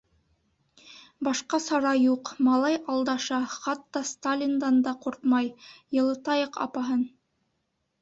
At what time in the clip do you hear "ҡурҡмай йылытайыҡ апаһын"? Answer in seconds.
5.07-7.11